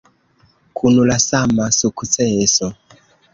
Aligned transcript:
Kun 0.79 0.97
la 1.09 1.17
sama 1.25 1.67
sukceso. 1.81 2.71